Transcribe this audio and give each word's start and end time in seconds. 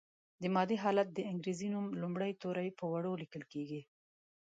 د 0.41 0.43
مادې 0.55 0.77
حالت 0.83 1.07
د 1.13 1.19
انګریزي 1.31 1.67
نوم 1.73 1.85
لومړي 2.01 2.31
توري 2.41 2.69
په 2.79 2.85
وړو 2.93 3.11
لیکل 3.21 3.43
کیږي. 3.51 3.81